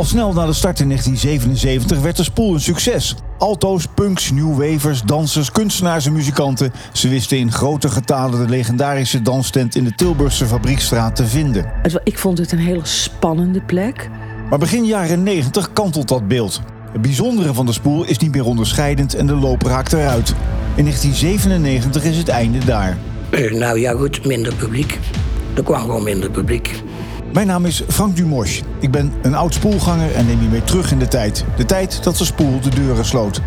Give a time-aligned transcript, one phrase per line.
[0.00, 3.14] Al snel na de start in 1977 werd de spoel een succes.
[3.38, 6.72] Alto's, punks, nieuwwevers, dansers, kunstenaars en muzikanten.
[6.92, 11.72] Ze wisten in grote getalen de legendarische danstent in de Tilburgse Fabriekstraat te vinden.
[12.04, 14.10] Ik vond het een hele spannende plek.
[14.50, 16.60] Maar begin jaren 90 kantelt dat beeld.
[16.92, 20.34] Het bijzondere van de spoel is niet meer onderscheidend en de loop raakt eruit.
[20.74, 22.98] In 1997 is het einde daar.
[23.30, 24.98] Eh, nou ja, goed, minder publiek.
[25.54, 26.82] Er kwam gewoon minder publiek.
[27.32, 28.62] Mijn naam is Frank Dumosch.
[28.78, 31.44] Ik ben een oud spoelganger en neem je mee terug in de tijd.
[31.56, 33.40] De tijd dat de spoel de deuren sloot.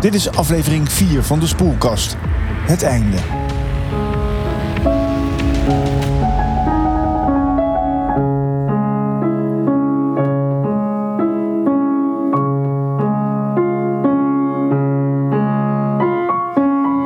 [0.00, 2.16] Dit is aflevering 4 van de Spoelkast.
[2.66, 3.16] Het einde.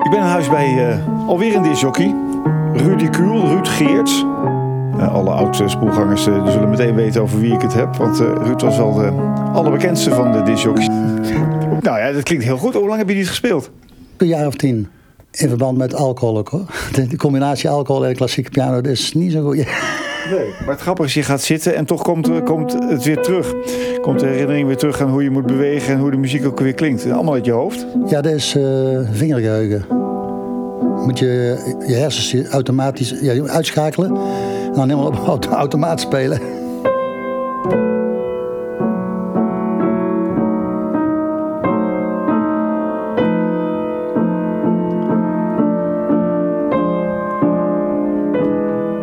[0.02, 2.14] Ik ben in huis bij uh, alweer een disjockey.
[2.72, 4.24] Rudy Kuhl, Ruud Geerts.
[4.98, 7.96] Uh, alle oude spoelgangers uh, zullen meteen weten over wie ik het heb.
[7.96, 9.10] Want uh, Ruud was wel de
[9.52, 10.86] allerbekendste van de disjockeys.
[11.80, 12.74] nou ja, dat klinkt heel goed.
[12.74, 13.70] Hoe lang heb je niet gespeeld?
[14.16, 14.88] Een jaar of tien.
[15.30, 16.64] In verband met alcohol ook hoor.
[17.08, 19.66] De combinatie alcohol en klassieke piano dat is niet zo goed.
[20.30, 23.54] Nee, maar het grappige is, je gaat zitten en toch komt, komt het weer terug.
[24.00, 26.60] Komt de herinnering weer terug aan hoe je moet bewegen en hoe de muziek ook
[26.60, 27.10] weer klinkt.
[27.10, 27.86] Allemaal uit je hoofd?
[28.06, 28.56] Ja, dat is
[29.12, 29.86] vingergeheugen.
[31.04, 34.16] Moet je je hersens automatisch ja, uitschakelen
[34.65, 36.40] en dan helemaal op automaat spelen.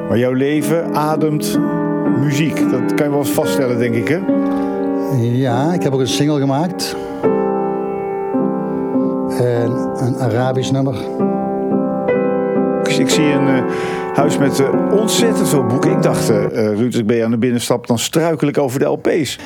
[0.08, 1.60] Maar jouw leven ademt
[2.20, 2.72] muziek.
[2.72, 4.20] Dat kan je wel eens vaststellen, denk ik, hè?
[5.22, 6.96] Ja, ik heb ook een single gemaakt.
[9.40, 10.96] En een Arabisch nummer.
[12.88, 13.64] Ik zie een uh,
[14.14, 15.92] huis met uh, ontzettend veel boeken.
[15.92, 18.86] Ik dacht, uh, Ruud, als ik ben aan de binnenstap, dan struikel ik over de
[18.86, 19.40] LP's.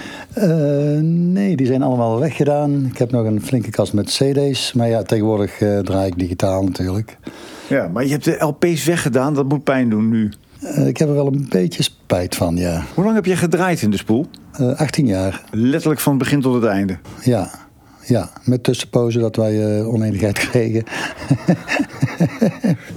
[1.02, 2.86] nee, die zijn allemaal weggedaan.
[2.86, 4.74] Ik heb nog een flinke kast met CD's.
[4.74, 7.18] Maar ja, tegenwoordig draai ik digitaal natuurlijk.
[7.68, 9.34] Ja, maar je hebt de LP's weggedaan.
[9.34, 10.32] Dat moet pijn doen nu.
[10.86, 12.84] ik heb er wel een beetje spijt van, ja.
[12.94, 14.26] Hoe lang heb je gedraaid in de spoel?
[14.76, 15.42] 18 jaar.
[15.52, 16.98] Letterlijk van het begin tot het einde?
[17.24, 17.67] Ja.
[18.08, 20.84] Ja, met tussenpozen dat wij uh, oneenigheid kregen.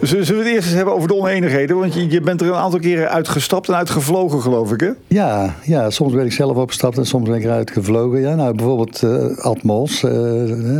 [0.00, 1.78] Zullen we het eerst eens hebben over de oneenigheden?
[1.78, 4.90] Want je, je bent er een aantal keren uitgestapt en uitgevlogen, geloof ik, hè?
[5.06, 8.20] Ja, ja soms ben ik zelf opgestapt en soms ben ik eruit gevlogen.
[8.20, 10.10] Ja, nou, bijvoorbeeld uh, Ad Mols, uh,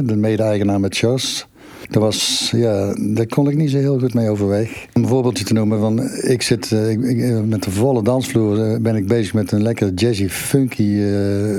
[0.05, 1.49] de mede-eigenaar met Jos.
[1.89, 4.87] Daar, was, ja, daar kon ik niet zo heel goed mee overweg.
[4.93, 8.97] Om een voorbeeldje te noemen, van, ik zit ik, ik, met de volle dansvloer ben
[8.97, 10.99] ik bezig met een lekker jazzy, funky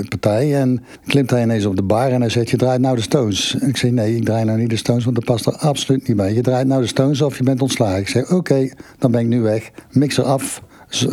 [0.08, 0.56] partij.
[0.56, 3.54] En klimt hij ineens op de bar en hij zegt, je draait nou de Stones.
[3.54, 6.16] Ik zeg, nee, ik draai nou niet de Stones, want dat past er absoluut niet
[6.16, 6.34] bij.
[6.34, 7.98] Je draait nou de Stones of je bent ontslagen.
[7.98, 8.68] Ik zeg, oké,
[8.98, 9.70] dan ben ik nu weg.
[9.90, 10.62] Mixer af,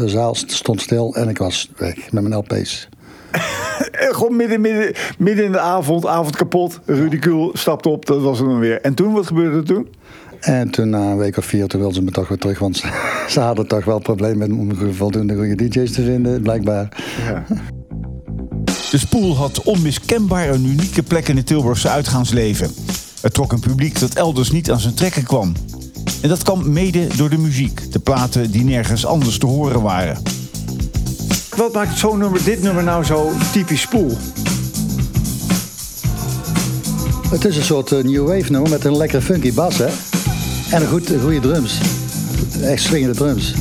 [0.06, 2.90] zaal stond stil en ik was weg met mijn LP's.
[4.16, 6.80] Gewoon midden, midden, midden in de avond, avond kapot.
[6.86, 8.82] Rudy Kuhl stapt op, dat was er dan weer.
[8.82, 9.88] En toen, wat gebeurde er toen?
[10.40, 12.60] En toen na een week of vier, toen wilden ze me toch weer terug.
[12.60, 12.84] Want
[13.28, 16.90] ze hadden toch wel problemen met om voldoende goede DJ's te vinden, blijkbaar.
[17.28, 17.46] Ja.
[18.92, 22.72] De spoel had onmiskenbaar een unieke plek in het Tilburgse uitgaansleven.
[23.22, 25.54] Het trok een publiek dat elders niet aan zijn trekken kwam.
[26.22, 30.22] En dat kwam mede door de muziek, de platen die nergens anders te horen waren.
[31.60, 34.18] Wat maakt zo'n nummer, dit nummer nou zo typisch spoel?
[37.30, 39.88] Het is een soort uh, new wave nummer met een lekkere funky bas, hè?
[40.72, 41.80] En een goed, goede drums.
[42.62, 43.54] Echt swingende drums.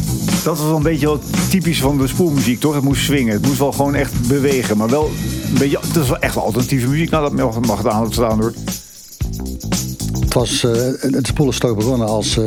[0.45, 1.21] Dat was wel een beetje wel
[1.51, 2.75] typisch van de spoelmuziek, toch?
[2.75, 3.33] Het moest swingen.
[3.33, 4.77] Het moest wel gewoon echt bewegen.
[4.77, 5.11] Maar wel
[5.49, 5.79] een beetje...
[5.81, 7.11] Het is wel echt wel alternatieve muziek.
[7.11, 8.53] Nou, dat mag, mag het aan staan, hoor.
[10.21, 12.47] Het was uh, het spoelenstook begonnen als uh,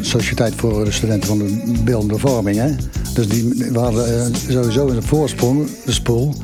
[0.00, 2.56] sociëteit voor de studenten van de beeldende vorming.
[2.56, 2.74] Hè?
[3.18, 6.34] Dus die, we hadden sowieso een voorsprong, de spoel,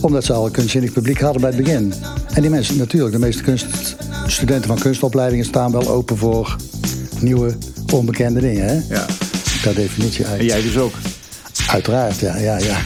[0.00, 1.92] omdat ze al een kunstzinnig publiek hadden bij het begin.
[2.34, 3.96] En die mensen, natuurlijk, de meeste kunst,
[4.26, 6.56] studenten van kunstopleidingen staan wel open voor
[7.20, 7.56] nieuwe,
[7.92, 8.64] onbekende dingen.
[8.66, 8.94] Hè?
[8.94, 9.06] Ja.
[9.62, 10.40] Per definitie uit.
[10.40, 10.92] En jij dus ook?
[11.66, 12.76] Uiteraard, ja, ja, ja.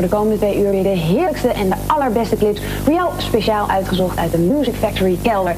[0.00, 3.68] Voor de komende twee uur weer de heerlijkste en de allerbeste clips voor jou speciaal
[3.68, 5.56] uitgezocht uit de Music Factory kelder.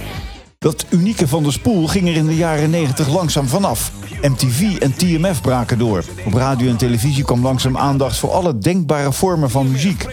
[0.58, 3.92] Dat unieke van de spoel ging er in de jaren 90 langzaam vanaf.
[4.22, 6.04] MTV en TMF braken door.
[6.26, 10.04] Op radio en televisie kwam langzaam aandacht voor alle denkbare vormen van muziek.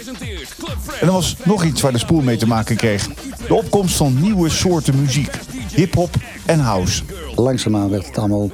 [1.01, 3.07] En er was nog iets waar de spoel mee te maken kreeg.
[3.47, 5.39] De opkomst van nieuwe soorten muziek.
[5.75, 6.15] Hip-hop
[6.45, 7.03] en house.
[7.35, 8.49] Langzaamaan werd het allemaal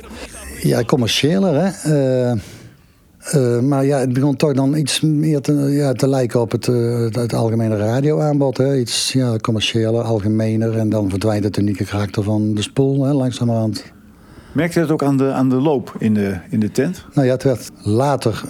[0.61, 1.53] ja, commerciëler.
[1.63, 2.31] Hè?
[2.31, 2.41] Uh...
[3.33, 6.67] Uh, maar ja, het begon toch dan iets meer te, ja, te lijken op het,
[6.67, 8.57] uh, het algemene radioaanbod.
[8.57, 8.77] Hè.
[8.77, 10.77] Iets ja, commerciëler, algemener.
[10.77, 13.83] En dan verdwijnt het unieke karakter van de spoel hè, langzamerhand.
[14.51, 17.05] Merkte je dat ook aan de, aan de loop in de, in de tent?
[17.13, 18.43] Nou ja, het werd later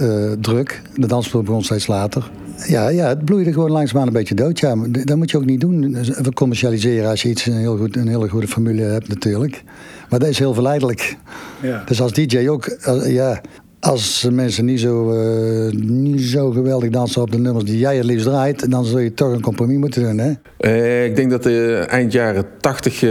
[0.00, 0.82] uh, druk.
[0.94, 2.30] De dansvloer begon steeds later.
[2.66, 4.58] Ja, ja, het bloeide gewoon langzaamaan een beetje dood.
[4.58, 5.92] Ja, dat moet je ook niet doen.
[6.22, 9.62] We commercialiseren als je iets een, heel goed, een hele goede formule hebt natuurlijk.
[10.08, 11.16] Maar dat is heel verleidelijk.
[11.62, 11.82] Ja.
[11.86, 12.76] Dus als DJ ook,
[13.06, 13.40] ja,
[13.80, 18.04] als mensen niet zo, uh, niet zo geweldig dansen op de nummers die jij het
[18.04, 20.18] liefst draait, dan zul je toch een compromis moeten doen.
[20.18, 20.32] Hè?
[20.60, 21.46] Uh, ik denk dat
[21.86, 23.02] eind jaren 80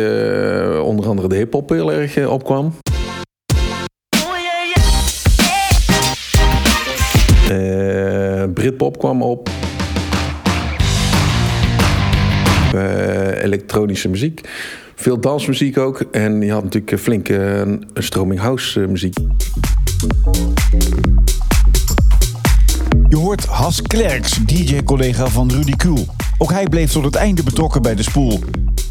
[0.81, 2.73] onder andere de hip-hop heel erg opkwam.
[8.53, 9.49] Britpop kwam op.
[13.41, 14.41] elektronische muziek.
[14.95, 16.01] Veel dansmuziek ook.
[16.11, 19.17] En je had natuurlijk flinke stroming house muziek.
[23.09, 26.05] Je hoort Has Klerks, DJ-collega van Rudy Kuhl.
[26.37, 28.39] Ook hij bleef tot het einde betrokken bij de spoel.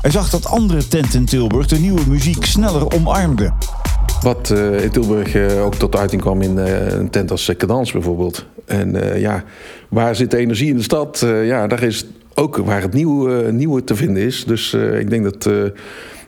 [0.01, 3.55] Hij zag dat andere tenten in Tilburg de nieuwe muziek sneller omarmden.
[4.21, 7.93] Wat uh, in Tilburg uh, ook tot uiting kwam in uh, een tent als Cadans
[7.93, 8.47] bijvoorbeeld.
[8.65, 9.45] En ja,
[9.89, 11.27] waar zit de energie in de stad?
[11.45, 14.45] ja, daar is ook waar het nieuwe, nieuwe te vinden is.
[14.45, 15.73] Dus ik denk dat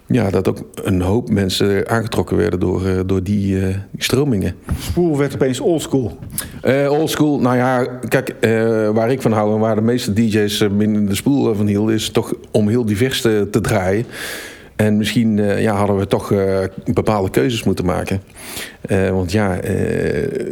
[0.08, 4.54] ja, dat ook een hoop mensen aangetrokken werden door, eh, door die, uh, die stromingen.
[4.78, 6.18] Spoel werd opeens oldschool.
[6.64, 10.66] Uh, oldschool, nou ja, kijk, uh, waar ik van hou en waar de meeste DJ's
[10.76, 14.04] binnen de spoel van hielden, is toch om heel divers te, te draaien.
[14.76, 16.32] En misschien ja, hadden we toch
[16.84, 18.22] bepaalde keuzes moeten maken.
[19.10, 19.56] want ja,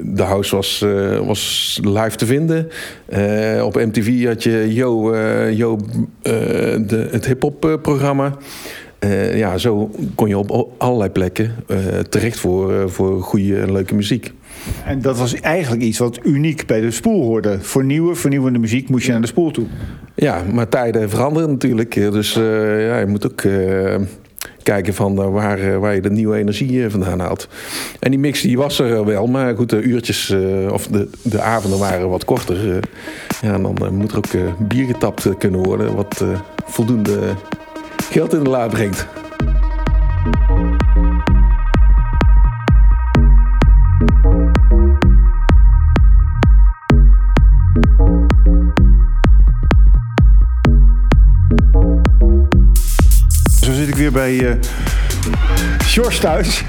[0.02, 0.84] de house was,
[1.26, 2.68] was live te vinden.
[3.62, 5.16] op MTV had je Yo,
[5.50, 5.78] Yo
[6.22, 8.36] de, het hip-hop programma.
[9.00, 13.72] Uh, ja, zo kon je op allerlei plekken uh, terecht voor, uh, voor goede en
[13.72, 14.32] leuke muziek.
[14.84, 17.60] En dat was eigenlijk iets wat uniek bij de spoel hoorde.
[17.60, 19.66] Voor nieuwe, vernieuwende muziek moest je naar de spoel toe.
[20.14, 21.94] Ja, maar tijden veranderen natuurlijk.
[21.94, 23.42] Dus ja, je moet ook
[24.62, 27.48] kijken van waar, waar je de nieuwe energie vandaan haalt.
[27.98, 30.34] En die mix die was er wel, maar goed, de uurtjes
[30.70, 32.80] of de, de avonden waren wat korter.
[33.40, 36.24] ja, en dan moet er ook bier getapt kunnen worden, wat
[36.64, 37.18] voldoende
[38.16, 39.06] geld in de la brengt.
[53.60, 54.54] Zo zit ik weer bij uh,
[55.96, 56.62] George thuis.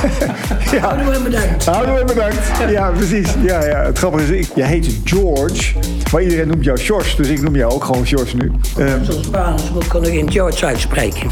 [0.72, 0.78] ja.
[0.78, 1.64] Houden we bedankt.
[1.64, 2.70] Houden we bedankt.
[2.70, 3.34] Ja, precies.
[3.42, 3.84] Ja, ja.
[3.84, 5.72] Het grappige is, jij heet George,
[6.12, 8.52] maar iedereen noemt jou George, dus ik noem jou ook gewoon George nu.
[8.78, 11.30] Um, Zoals Spaans kon ik geen George uitspreken.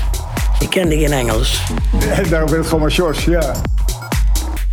[0.58, 1.62] Ik kende geen Engels.
[2.10, 3.52] En daarom ben het gewoon maar George, ja.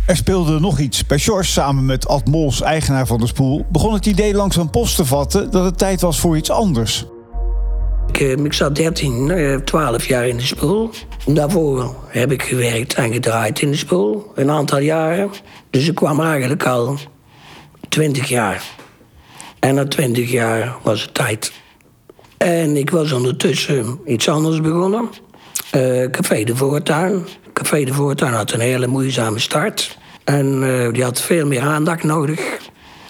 [0.06, 1.06] Er speelde nog iets.
[1.06, 4.96] Bij George, samen met Ad Mols, eigenaar van de spoel, begon het idee langzaam post
[4.96, 7.06] te vatten dat het tijd was voor iets anders.
[8.18, 10.90] Ik, eh, ik zat 13, 12 jaar in de spoel.
[11.26, 15.30] Daarvoor heb ik gewerkt en gedraaid in de spoel, een aantal jaren.
[15.70, 16.98] Dus ik kwam eigenlijk al
[17.88, 18.62] 20 jaar.
[19.58, 21.52] En na 20 jaar was het tijd.
[22.36, 25.08] En ik was ondertussen iets anders begonnen.
[25.76, 27.26] Uh, Café de Voortuin.
[27.52, 29.98] Café de Voortuin had een hele moeizame start.
[30.24, 32.58] En uh, die had veel meer aandacht nodig.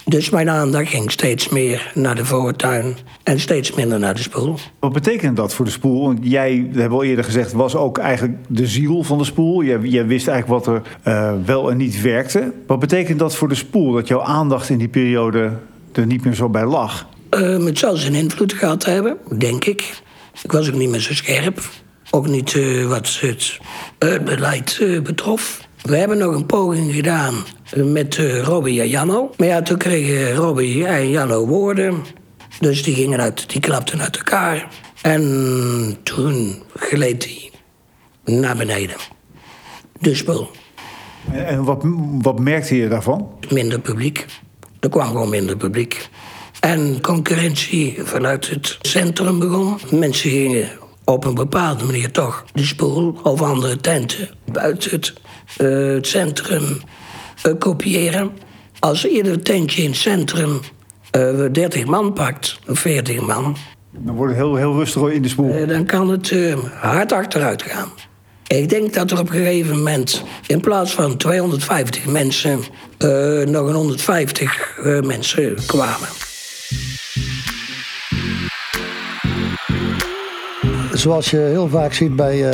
[0.09, 4.55] Dus mijn aandacht ging steeds meer naar de voortuin en steeds minder naar de spoel.
[4.79, 6.03] Wat betekent dat voor de spoel?
[6.03, 9.63] Want jij, we hebben al eerder gezegd, was ook eigenlijk de ziel van de spoel.
[9.63, 10.81] Jij, jij wist eigenlijk wat er
[11.13, 12.53] uh, wel en niet werkte.
[12.67, 15.51] Wat betekent dat voor de spoel, dat jouw aandacht in die periode
[15.93, 17.07] er niet meer zo bij lag?
[17.33, 20.01] Uh, het zal zijn invloed gehad hebben, denk ik.
[20.43, 21.61] Ik was ook niet meer zo scherp.
[22.09, 23.59] Ook niet uh, wat het
[24.23, 25.67] beleid betrof.
[25.81, 27.33] We hebben nog een poging gedaan
[27.75, 29.31] met uh, Robbie en Janno.
[29.37, 32.03] Maar ja, toen kregen Robbie en Janno woorden.
[32.59, 34.67] Dus die gingen uit, die klapten uit elkaar.
[35.01, 37.51] En toen gleed hij
[38.35, 38.95] naar beneden.
[39.99, 40.49] De spul.
[41.31, 41.81] En, en wat,
[42.21, 43.31] wat merkte je daarvan?
[43.49, 44.25] Minder publiek.
[44.79, 46.09] Er kwam gewoon minder publiek.
[46.59, 49.77] En concurrentie vanuit het centrum begon.
[49.91, 50.69] Mensen gingen
[51.09, 55.13] op een bepaalde manier toch de spoel of andere tenten buiten het
[55.61, 56.63] uh, het centrum
[57.45, 58.31] uh, kopiëren.
[58.79, 60.59] Als ieder tentje in het centrum
[61.15, 63.55] uh, eh, 30 man pakt, of 40 man.
[63.91, 65.67] Dan wordt het heel, heel rustig in de spoel.
[65.67, 66.33] dan kan het
[66.81, 67.89] hard achteruit gaan.
[68.47, 72.59] Ik denk dat er op een gegeven moment in plaats van 250 mensen
[73.45, 76.07] nog een 150 mensen kwamen.
[80.99, 82.45] Zoals je heel vaak ziet bij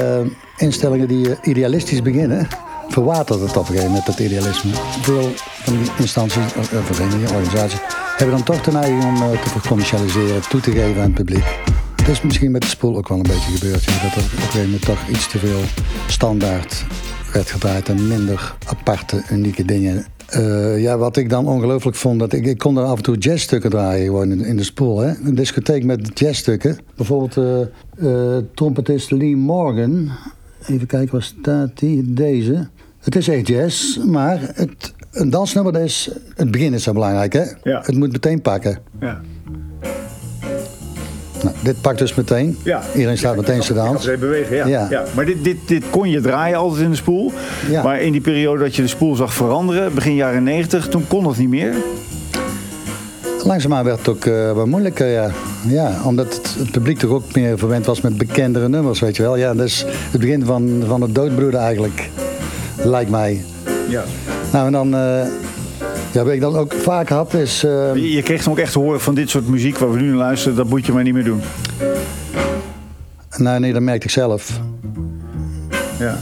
[0.58, 2.48] instellingen die idealistisch beginnen,
[2.88, 4.72] verwatert het op een gegeven moment, dat idealisme.
[5.02, 7.80] Veel van die instanties, uh, verenigingen, organisaties,
[8.18, 11.46] hebben dan toch de neiging om te commercialiseren, toe te geven aan het publiek.
[11.96, 14.40] Het is misschien met de spoel ook wel een beetje gebeurd, dat er op een
[14.40, 15.62] gegeven moment toch iets te veel
[16.08, 16.86] standaard
[17.34, 20.06] werd gedraaid en minder aparte, unieke dingen.
[20.38, 23.18] Uh, ja, wat ik dan ongelooflijk vond, dat ik, ik kon er af en toe
[23.18, 25.00] jazzstukken draaien gewoon in, in de spoel.
[25.00, 25.14] Hè?
[25.24, 26.78] Een discotheek met jazzstukken.
[26.96, 27.68] Bijvoorbeeld uh,
[28.10, 30.10] uh, trompetist Lee Morgan.
[30.68, 32.14] Even kijken, waar staat die?
[32.14, 32.68] Deze.
[33.00, 36.10] Het is echt jazz, maar het, een dansnummer is...
[36.36, 37.44] Het begin is zo belangrijk, hè?
[37.64, 37.82] Ja.
[37.86, 38.80] Het moet meteen pakken.
[39.00, 39.22] Ja.
[41.66, 42.58] Dit pakt dus meteen.
[42.64, 42.82] Ja.
[42.94, 44.12] Iedereen staat meteen te dansen.
[44.12, 44.68] Ze bewegen, ja.
[44.68, 44.88] Ja.
[44.90, 45.04] ja.
[45.16, 47.32] Maar dit, dit, dit kon je draaien altijd in de spoel.
[47.70, 47.84] Ja.
[47.84, 51.24] Maar in die periode dat je de spoel zag veranderen, begin jaren 90, toen kon
[51.24, 51.74] dat niet meer.
[53.44, 55.32] Langzaamaan werd het ook uh, wat moeilijker, ja.
[55.68, 55.92] ja.
[56.04, 59.36] Omdat het, het, publiek toch ook meer verwend was met bekendere nummers, weet je wel.
[59.36, 62.10] Ja, dat is het begin van, van het doodbloeden eigenlijk,
[62.76, 63.44] lijkt mij.
[63.90, 64.04] Ja.
[64.52, 64.96] Nou, en dan...
[64.96, 65.22] Uh,
[66.16, 67.64] ja, wat ik dan ook vaak had is...
[67.64, 70.00] Uh, je, je kreeg dan ook echt te horen van dit soort muziek waar we
[70.00, 71.42] nu naar luisteren, dat moet je maar niet meer doen.
[73.38, 74.60] Nou, nee, dat merkte ik zelf.
[76.00, 76.18] Ja.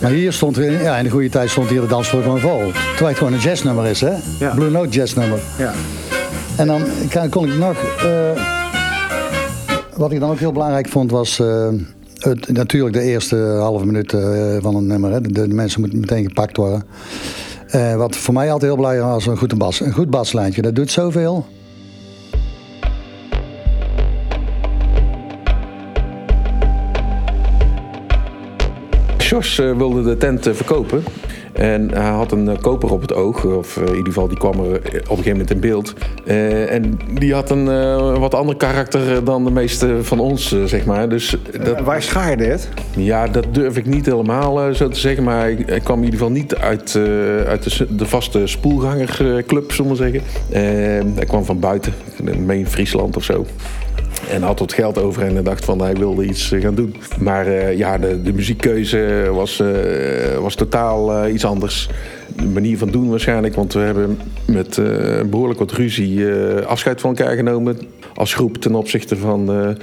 [0.00, 2.58] Maar hier stond, ja, in de goede tijd stond hier de dansvloer gewoon vol.
[2.72, 4.14] Terwijl het gewoon een jazznummer is, hè?
[4.38, 4.54] Ja.
[4.54, 5.38] Blue Note jazznummer.
[5.58, 5.72] Ja.
[6.56, 6.82] En dan
[7.30, 7.76] kon ik nog...
[8.04, 8.30] Uh,
[9.96, 11.38] wat ik dan ook heel belangrijk vond was...
[11.38, 11.68] Uh,
[12.18, 15.12] het, natuurlijk de eerste halve minuut uh, van een nummer.
[15.12, 15.20] Hè.
[15.20, 16.84] De, de, mensen moeten meteen gepakt worden.
[17.74, 19.80] Uh, wat voor mij altijd heel belangrijk was, een goed bas.
[19.80, 21.46] Een goed baslijntje, dat doet zoveel.
[29.18, 31.04] Jos uh, wilde de tent uh, verkopen.
[31.52, 34.76] En hij had een koper op het oog, of in ieder geval die kwam er
[34.76, 35.94] op een gegeven moment in beeld.
[36.24, 40.64] Uh, en die had een uh, wat ander karakter dan de meeste van ons, uh,
[40.64, 41.08] zeg maar.
[41.08, 42.68] Dus dat, waar schaarde het?
[42.96, 45.24] Ja, dat durf ik niet helemaal zo te zeggen.
[45.24, 46.98] Maar hij, kwam in ieder geval niet uit,
[47.46, 50.22] uit de, de, vaste spoelgangersclub, zullen we zeggen.
[51.14, 51.92] hij kwam van buiten,
[52.46, 53.46] meen Friesland of zo.
[54.32, 56.94] En had wat geld over en dacht van hij wilde iets gaan doen.
[57.20, 61.88] Maar uh, ja, de, de, muziekkeuze was, uh, was totaal iets anders.
[62.36, 64.80] De manier van doen waarschijnlijk, want we hebben met
[65.30, 66.32] behoorlijk wat ruzie
[66.66, 67.78] afscheid van elkaar genomen.
[68.14, 69.76] Als groep ten opzichte van,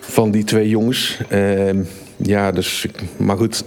[0.00, 1.20] van die twee jongens.
[1.28, 1.82] Ehm,
[2.16, 3.64] ja, dus, maar goed,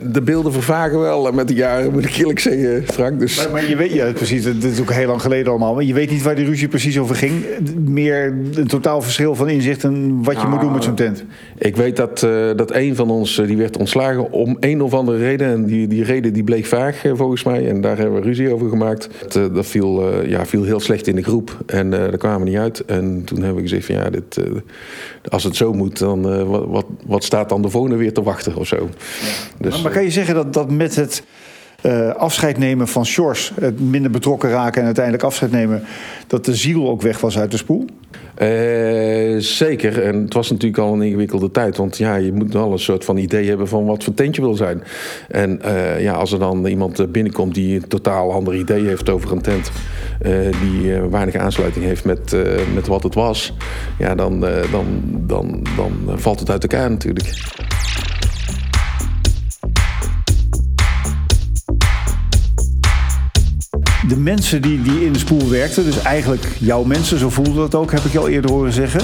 [0.00, 3.18] de beelden vervagen wel met de jaren, moet ik eerlijk zeggen, Frank.
[3.20, 3.36] Dus...
[3.36, 5.74] Maar, maar je weet, ja, precies, dit is ook heel lang geleden allemaal.
[5.74, 7.44] Maar je weet niet waar die ruzie precies over ging.
[7.84, 11.24] Meer een totaal verschil van inzicht en wat je Ah, moet doen met zo'n tent.
[11.58, 14.94] Ik weet dat, uh, dat een van ons uh, die werd ontslagen om een of
[14.94, 15.48] andere reden.
[15.48, 17.68] En die, die reden die bleek vaag uh, volgens mij.
[17.68, 19.08] En daar hebben we ruzie over gemaakt.
[19.28, 21.56] Dat, dat viel, ja, viel heel slecht in de groep.
[21.66, 22.84] En daar kwamen we niet uit.
[22.84, 24.40] En toen hebben we gezegd van ja, dit,
[25.28, 28.56] als het zo moet, dan wat, wat, wat staat dan de volgende weer te wachten
[28.56, 28.88] of zo.
[29.68, 31.22] Dus, maar, maar, kan je zeggen dat, dat met het
[31.82, 35.82] uh, afscheid nemen van Sjors, het minder betrokken raken en uiteindelijk afscheid nemen,
[36.26, 37.84] dat de ziel ook weg was uit de spoel?
[38.42, 40.02] Uh, zeker.
[40.02, 41.76] En het was natuurlijk al een ingewikkelde tijd.
[41.76, 44.42] Want ja, je moet wel een soort van idee hebben van wat voor tent je
[44.42, 44.82] wil zijn.
[45.28, 49.32] En uh, ja, als er dan iemand binnenkomt die een totaal ander idee heeft over
[49.32, 49.70] een tent.
[50.60, 52.36] die weinig aansluiting heeft met,
[52.74, 53.52] met wat het was.
[53.98, 57.56] Ja, dan, dan, dan, dan valt het uit elkaar natuurlijk.
[64.08, 67.74] De mensen die, die in de spoel werkten, dus eigenlijk jouw mensen, zo voelde dat
[67.74, 69.00] ook, heb ik je al eerder horen zeggen.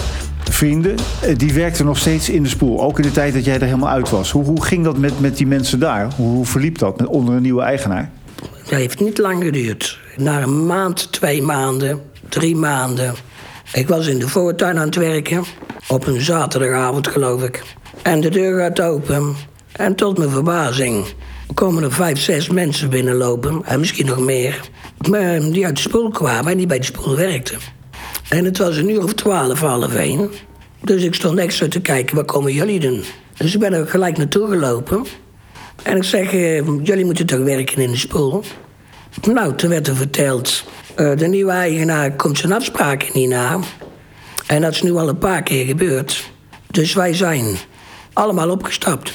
[0.50, 0.96] Vrienden,
[1.36, 2.82] die werkten nog steeds in de spoel.
[2.82, 4.30] Ook in de tijd dat jij er helemaal uit was.
[4.30, 6.12] Hoe, hoe ging dat met, met die mensen daar?
[6.16, 8.10] Hoe, hoe verliep dat met, onder een nieuwe eigenaar?
[8.62, 9.98] Dat heeft niet lang geduurd.
[10.16, 13.14] Na een maand, twee maanden, drie maanden.
[13.72, 15.44] Ik was in de voortuin aan het werken.
[15.88, 17.62] Op een zaterdagavond, geloof ik.
[18.02, 19.34] En de deur gaat open.
[19.72, 21.04] En tot mijn verbazing
[21.54, 23.60] komen er vijf, zes mensen binnenlopen.
[23.64, 24.60] En misschien nog meer.
[25.08, 27.58] Maar die uit de spoel kwamen en die bij de spoel werkten.
[28.28, 30.30] En het was een uur of twaalf, half één.
[30.80, 33.04] Dus ik stond extra te kijken, wat komen jullie doen?
[33.36, 35.04] Dus ik ben er gelijk naartoe gelopen.
[35.82, 38.42] En ik zeg, eh, jullie moeten toch werken in de spoel?
[39.22, 40.64] Nou, toen werd er verteld,
[40.96, 43.58] uh, de nieuwe eigenaar komt zijn afspraken niet na.
[44.46, 46.30] En dat is nu al een paar keer gebeurd.
[46.70, 47.56] Dus wij zijn
[48.12, 49.12] allemaal opgestapt.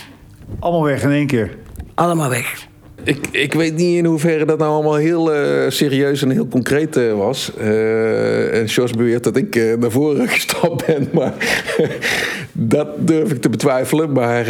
[0.60, 1.58] Allemaal weg in één keer?
[1.96, 2.68] Allemaal weg.
[3.04, 6.98] Ik, ik weet niet in hoeverre dat nou allemaal heel uh, serieus en heel concreet
[6.98, 7.52] uh, was.
[7.60, 11.10] Uh, en Jos beweert dat ik naar voren gestapt ben.
[11.14, 11.34] Maar
[12.52, 14.12] dat durf ik te betwijfelen.
[14.12, 14.48] Maar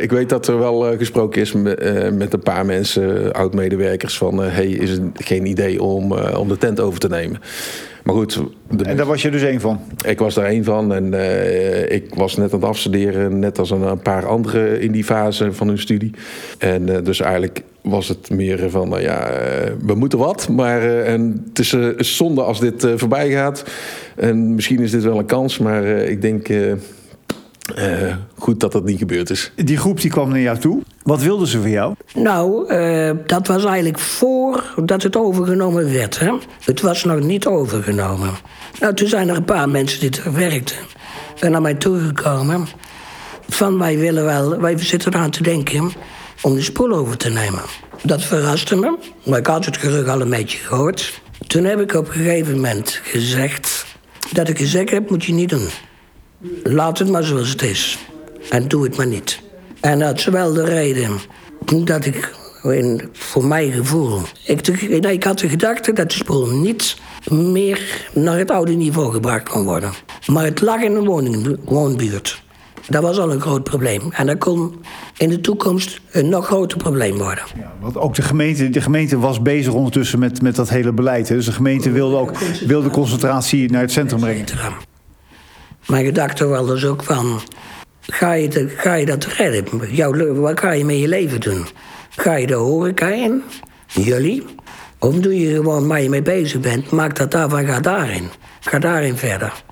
[0.00, 4.68] ik weet dat er wel gesproken is met, met een paar mensen, oud-medewerkers, van hey,
[4.68, 7.40] is het geen idee om, om de tent over te nemen.
[8.04, 8.40] Maar goed.
[8.84, 9.80] En daar was je dus één van?
[10.06, 10.94] Ik was daar één van.
[10.94, 13.38] En uh, ik was net aan het afstuderen.
[13.38, 16.10] Net als een, een, paar anderen in die fase van hun studie.
[16.58, 19.36] En uh, dus eigenlijk was het meer van, nou ja, uh,
[19.86, 20.48] we moeten wat.
[20.48, 21.76] Maar en het is
[22.16, 23.64] zonde als dit voorbij gaat.
[24.16, 25.58] En misschien is dit wel een kans.
[25.58, 26.48] Maar ik denk...
[28.34, 29.52] goed dat dat niet gebeurd is.
[29.56, 30.82] Die groep die kwam naar jou toe.
[31.10, 31.94] Wat wilden ze van jou?
[32.14, 36.18] Nou, eh, dat was eigenlijk voordat het overgenomen werd.
[36.18, 36.32] Hè?
[36.64, 38.30] Het was nog niet overgenomen.
[38.80, 40.76] Nou, toen zijn er een paar mensen die er werkten.
[41.40, 42.66] En naar mij toegekomen.
[43.48, 45.92] Van wij willen wel, wij zitten eraan te denken
[46.42, 47.62] om de spoel over te nemen.
[48.02, 51.20] Dat verraste me, maar ik had het gerucht al een beetje gehoord.
[51.46, 53.86] Toen heb ik op een gegeven moment gezegd...
[54.32, 55.68] dat ik gezegd heb, moet je niet doen.
[56.62, 57.98] Laat het maar zoals het is.
[58.50, 59.48] En doe het maar niet.
[59.80, 61.18] En dat is wel de reden
[61.84, 62.34] dat ik,
[63.12, 64.20] voor mijn gevoel...
[64.44, 66.96] Ik, nee, ik had de gedachte dat de spoel niet
[67.30, 69.92] meer naar het oude niveau gebracht kon worden.
[70.26, 72.42] Maar het lag in een woning, woonbuurt.
[72.88, 74.12] Dat was al een groot probleem.
[74.12, 74.74] En dat kon
[75.16, 77.44] in de toekomst een nog groter probleem worden.
[77.56, 81.28] Ja, want ook de gemeente, de gemeente was bezig ondertussen met, met dat hele beleid.
[81.28, 81.34] Hè?
[81.34, 84.46] Dus de gemeente wilde ook wilde concentratie naar het centrum brengen.
[85.86, 87.40] Mijn gedachte was dus ook van...
[88.00, 89.64] Ga je, ga je dat redden?
[89.90, 91.66] Jouw, wat ga je met je leven doen?
[92.10, 93.42] Ga je de horeca in?
[93.86, 94.44] Jullie?
[94.98, 96.90] Of doe je gewoon waar je mee bezig bent?
[96.90, 98.28] Maak dat daarvan, ga daarin.
[98.60, 99.62] Ga daarin verder.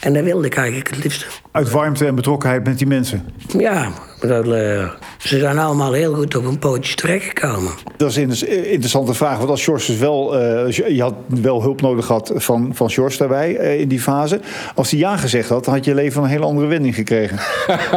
[0.00, 1.26] En dat wilde ik eigenlijk het liefste.
[1.52, 3.24] Uit warmte en betrokkenheid met die mensen.
[3.58, 3.92] Ja,
[4.28, 7.72] dat, uh, ze zijn allemaal heel goed op een pootje terechtgekomen.
[7.96, 9.38] Dat is een interessante vraag.
[9.38, 10.40] Want als George dus wel...
[10.40, 14.40] Uh, je had wel hulp nodig gehad van, van George daarbij uh, in die fase.
[14.74, 17.38] Als hij ja gezegd had, dan had je leven een hele andere wending gekregen.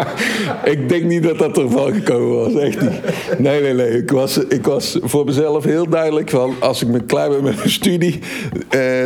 [0.73, 2.61] ik denk niet dat dat ervan gekomen was.
[2.63, 3.01] Echt niet.
[3.37, 3.97] Nee, nee, nee.
[3.97, 6.55] Ik was, ik was voor mezelf heel duidelijk van...
[6.59, 8.19] als ik me klaar ben met mijn studie...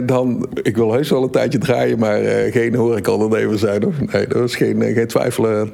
[0.05, 0.47] dan...
[0.61, 3.85] Ik wil heus wel een tijdje draaien, maar geen horecaondernemer zijn.
[3.85, 5.67] Of, nee, dat was geen, geen twijfel,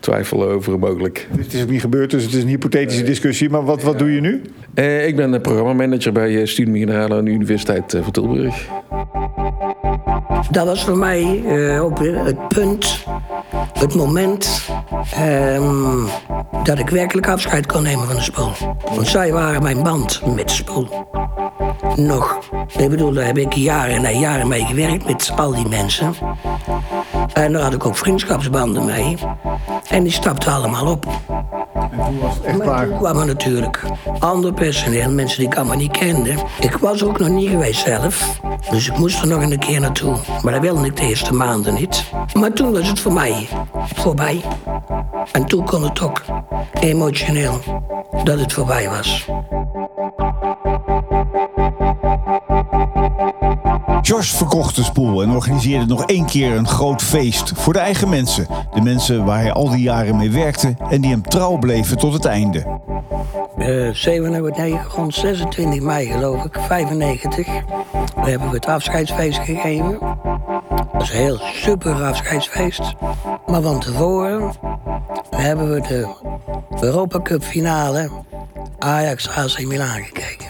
[0.00, 1.28] twijfel over mogelijk.
[1.36, 3.50] Het is ook niet gebeurd, dus het is een hypothetische discussie.
[3.50, 4.42] Maar wat, wat doe je nu?
[4.74, 8.68] Uh, ik ben programmamanager bij Studium Generale aan de Universiteit van Tilburg.
[10.50, 13.04] Dat was voor mij uh, ook het punt,
[13.78, 14.68] het moment
[15.20, 16.06] um,
[16.62, 18.52] dat ik werkelijk afscheid kon nemen van de spoel.
[18.94, 20.88] Want zij waren mijn band met de spoel.
[21.96, 22.38] Nog.
[22.78, 26.14] Ik bedoel, daar heb ik jaren en jaren mee gewerkt met al die mensen.
[27.32, 29.16] En daar had ik ook vriendschapsbanden mee.
[29.88, 31.06] En die stapten allemaal op.
[31.90, 32.86] En toen was het echt maar klaar?
[32.86, 33.82] toen kwamen natuurlijk
[34.18, 36.34] ander personeel, mensen die ik allemaal niet kende.
[36.60, 40.16] Ik was ook nog niet geweest zelf, dus ik moest er nog een keer naartoe.
[40.42, 42.04] Maar dat wilde ik de eerste maanden niet.
[42.34, 43.48] Maar toen was het voor mij
[43.94, 44.40] voorbij.
[45.32, 46.22] En toen kon het ook
[46.80, 47.60] emotioneel
[48.24, 49.28] dat het voorbij was.
[54.06, 58.08] George verkocht de spoel en organiseerde nog één keer een groot feest voor de eigen
[58.08, 58.46] mensen.
[58.74, 62.12] De mensen waar hij al die jaren mee werkte en die hem trouw bleven tot
[62.12, 62.80] het einde.
[63.58, 67.46] Uh, 27, rond 26 mei geloof ik, 95,
[68.16, 69.98] hebben we het afscheidsfeest gegeven.
[70.00, 72.92] Dat was een heel super afscheidsfeest.
[73.46, 74.52] Maar van tevoren
[75.30, 76.08] hebben we de
[76.80, 78.10] Europa Cup finale
[78.78, 80.46] Ajax AC Milan gekeken.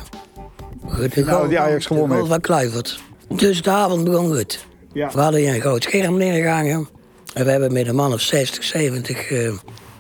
[1.14, 3.05] De nou, die Ajax gewonnen van Kluivert.
[3.37, 4.66] Dus de avond begon goed.
[4.92, 5.11] Ja.
[5.12, 6.88] We hadden hier een groot scherm neergehangen.
[7.35, 9.53] En we hebben met een man of 60, 70 uh,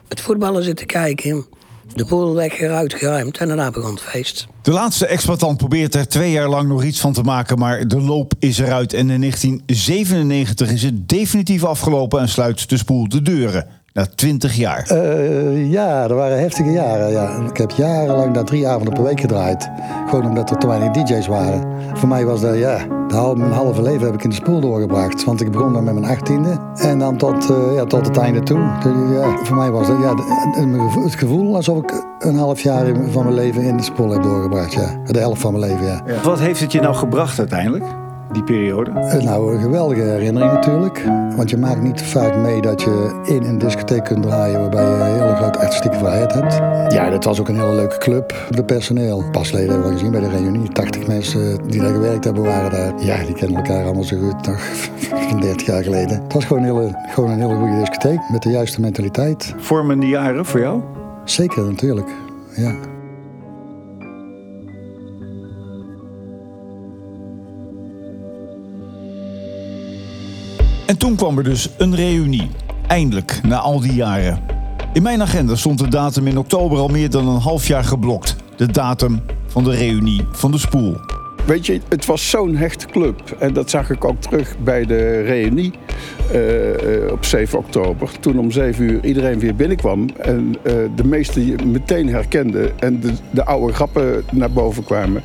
[0.08, 1.46] het voetballen zitten kijken.
[1.94, 4.46] De boel weggeruimd, geruimd en daarna begon het feest.
[4.62, 8.00] De laatste exploitant probeert er twee jaar lang nog iets van te maken, maar de
[8.00, 8.92] loop is eruit.
[8.92, 13.66] En in 1997 is het definitief afgelopen en sluit de spoel de deuren.
[13.92, 14.90] Na 20 jaar.
[14.92, 17.10] Uh, ja, dat waren heftige jaren.
[17.10, 17.46] Ja.
[17.50, 19.70] Ik heb jarenlang daar drie avonden per week gedraaid.
[20.08, 21.64] Gewoon omdat er te weinig DJ's waren.
[21.94, 25.24] Voor mij was dat, ja, halve, mijn halve leven heb ik in de spoel doorgebracht.
[25.24, 26.58] Want ik begon dan met mijn achttiende.
[26.74, 28.58] En dan tot, uh, ja, tot het einde toe.
[28.82, 30.14] Dus, voor mij was dat ja,
[31.02, 34.72] het gevoel alsof ik een half jaar van mijn leven in de spoel heb doorgebracht.
[34.72, 35.00] Ja.
[35.04, 36.22] De helft van mijn leven, ja.
[36.22, 37.84] Wat heeft het je nou gebracht uiteindelijk?
[38.36, 38.90] Die periode?
[39.22, 41.04] Nou, een geweldige herinnering natuurlijk.
[41.36, 44.90] Want je maakt niet vaak mee dat je in een discotheek kunt draaien waarbij je
[44.90, 46.54] een hele grote artistieke vrijheid hebt.
[46.92, 48.46] Ja, dat was ook een hele leuke club.
[48.50, 50.68] De personeel, pasleden hebben we gezien bij de reunie.
[50.68, 53.04] 80 mensen die daar gewerkt hebben waren daar.
[53.04, 54.60] Ja, die kennen elkaar allemaal zo goed nog
[55.28, 56.22] van 30 jaar geleden.
[56.22, 59.54] Het was gewoon een hele, gewoon een hele goede discotheek met de juiste mentaliteit.
[59.56, 60.80] Vormende jaren voor jou?
[61.24, 62.08] Zeker, natuurlijk.
[62.56, 62.74] Ja.
[70.86, 72.50] En toen kwam er dus een reunie.
[72.86, 74.40] Eindelijk, na al die jaren.
[74.92, 78.36] In mijn agenda stond de datum in oktober al meer dan een half jaar geblokt.
[78.56, 80.96] De datum van de reunie van de spoel.
[81.46, 83.36] Weet je, het was zo'n hechte club.
[83.38, 85.72] En dat zag ik ook terug bij de reunie
[86.34, 88.10] uh, op 7 oktober.
[88.20, 90.08] Toen om 7 uur iedereen weer binnenkwam.
[90.18, 92.78] En uh, de meesten je meteen herkenden.
[92.78, 95.22] En de, de oude grappen naar boven kwamen.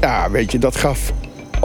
[0.00, 1.12] Ja, weet je, dat gaf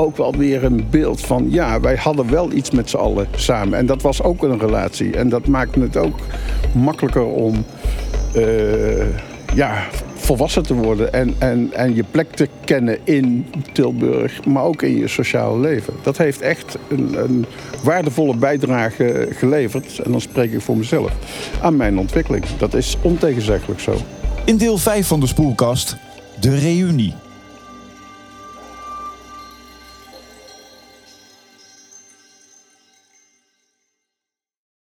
[0.02, 1.48] ook wel weer een beeld van...
[1.50, 3.78] ja, wij hadden wel iets met z'n allen samen.
[3.78, 5.18] En dat was ook een relatie.
[5.18, 6.20] En dat maakte het ook
[6.74, 7.66] makkelijker om
[8.34, 9.06] eh,
[9.54, 14.82] ja, volwassen te worden en, en, en je plek te kennen in Tilburg, maar ook
[14.82, 15.94] in je sociale leven.
[16.04, 17.46] Dat heeft echt een, een
[17.84, 21.12] waardevolle bijdrage geleverd, en dan spreek ik voor mezelf,
[21.62, 22.46] aan mijn ontwikkeling.
[22.58, 23.96] Dat is ontegenzeggelijk zo.
[24.46, 25.98] In deel 5 van de spoelkast,
[26.40, 27.14] de reunie.